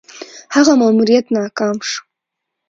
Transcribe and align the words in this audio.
هغه 0.55 0.73
ماموریت 0.81 1.25
ناکام 1.35 1.77
شو. 1.89 2.01